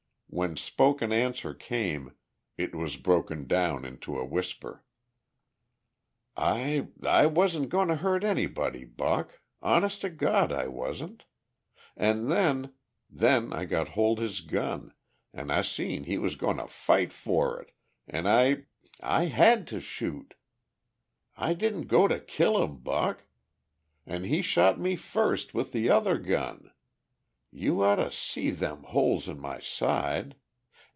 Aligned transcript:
When 0.33 0.55
spoken 0.55 1.11
answer 1.11 1.53
came 1.53 2.15
it 2.57 2.73
was 2.73 2.95
broken 2.95 3.47
down 3.47 3.83
into 3.83 4.17
a 4.17 4.23
whisper. 4.23 4.85
"I... 6.37 6.87
I 7.03 7.25
wasn't 7.25 7.67
goin' 7.67 7.89
to 7.89 7.97
hurt 7.97 8.23
anybody, 8.23 8.85
Buck. 8.85 9.41
Hones' 9.61 9.99
to 9.99 10.09
Gawd, 10.09 10.53
I 10.53 10.67
wasn't. 10.69 11.25
An' 11.97 12.29
then, 12.29 12.71
then 13.09 13.51
I 13.51 13.65
got 13.65 13.89
hold 13.89 14.19
his 14.19 14.39
gun, 14.39 14.93
an' 15.33 15.51
I 15.51 15.63
seen 15.63 16.05
he 16.05 16.17
was 16.17 16.37
goin' 16.37 16.57
to 16.59 16.67
fight 16.67 17.11
for 17.11 17.59
it, 17.61 17.73
an' 18.07 18.25
I... 18.25 18.63
I 19.01 19.25
had 19.25 19.67
to 19.67 19.81
shoot! 19.81 20.35
I 21.35 21.53
didn't 21.55 21.87
go 21.87 22.07
to 22.07 22.21
kill 22.21 22.63
him, 22.63 22.77
Buck! 22.77 23.25
An' 24.05 24.23
he 24.23 24.41
shot 24.41 24.79
me 24.79 24.95
firs' 24.95 25.53
with 25.53 25.73
the 25.73 25.89
other 25.89 26.17
gun... 26.17 26.71
you 27.53 27.83
oughta 27.83 28.09
see 28.09 28.49
them 28.49 28.81
holes 28.83 29.27
in 29.27 29.37
my 29.37 29.59
side!... 29.59 30.33